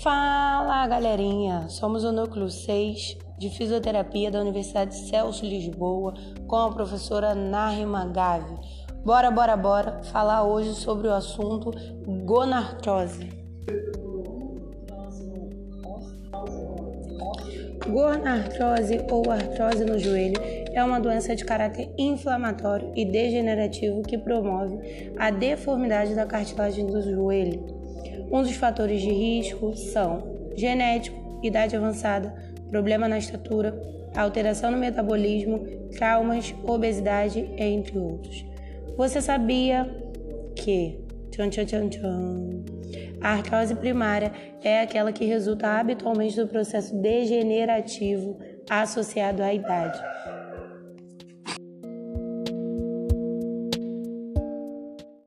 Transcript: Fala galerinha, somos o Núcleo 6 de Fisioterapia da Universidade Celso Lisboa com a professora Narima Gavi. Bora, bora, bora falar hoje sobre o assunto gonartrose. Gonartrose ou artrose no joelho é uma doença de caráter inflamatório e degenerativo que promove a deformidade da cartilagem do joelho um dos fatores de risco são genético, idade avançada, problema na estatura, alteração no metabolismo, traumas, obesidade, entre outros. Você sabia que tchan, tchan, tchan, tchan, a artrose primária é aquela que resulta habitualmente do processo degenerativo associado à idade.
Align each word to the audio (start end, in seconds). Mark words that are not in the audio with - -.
Fala 0.00 0.86
galerinha, 0.86 1.68
somos 1.68 2.04
o 2.04 2.12
Núcleo 2.12 2.48
6 2.48 3.18
de 3.36 3.50
Fisioterapia 3.50 4.30
da 4.30 4.40
Universidade 4.40 4.94
Celso 4.94 5.44
Lisboa 5.44 6.14
com 6.46 6.54
a 6.54 6.72
professora 6.72 7.34
Narima 7.34 8.06
Gavi. 8.06 8.54
Bora, 9.04 9.28
bora, 9.28 9.56
bora 9.56 10.00
falar 10.04 10.44
hoje 10.44 10.72
sobre 10.74 11.08
o 11.08 11.12
assunto 11.12 11.72
gonartrose. 12.24 13.28
Gonartrose 17.88 19.04
ou 19.10 19.28
artrose 19.32 19.84
no 19.84 19.98
joelho 19.98 20.40
é 20.72 20.84
uma 20.84 21.00
doença 21.00 21.34
de 21.34 21.44
caráter 21.44 21.92
inflamatório 21.98 22.92
e 22.94 23.04
degenerativo 23.04 24.02
que 24.02 24.16
promove 24.16 25.12
a 25.18 25.32
deformidade 25.32 26.14
da 26.14 26.24
cartilagem 26.24 26.86
do 26.86 27.02
joelho 27.02 27.77
um 28.30 28.42
dos 28.42 28.56
fatores 28.56 29.00
de 29.00 29.10
risco 29.10 29.74
são 29.76 30.50
genético, 30.56 31.40
idade 31.42 31.76
avançada, 31.76 32.34
problema 32.70 33.08
na 33.08 33.18
estatura, 33.18 33.80
alteração 34.16 34.70
no 34.70 34.76
metabolismo, 34.76 35.66
traumas, 35.96 36.54
obesidade, 36.64 37.48
entre 37.56 37.98
outros. 37.98 38.44
Você 38.96 39.20
sabia 39.20 39.88
que 40.54 40.98
tchan, 41.30 41.48
tchan, 41.50 41.64
tchan, 41.64 41.88
tchan, 41.88 42.64
a 43.20 43.34
artrose 43.34 43.74
primária 43.74 44.32
é 44.62 44.80
aquela 44.80 45.12
que 45.12 45.24
resulta 45.24 45.78
habitualmente 45.78 46.36
do 46.36 46.46
processo 46.46 46.94
degenerativo 47.00 48.38
associado 48.68 49.42
à 49.42 49.52
idade. 49.52 49.98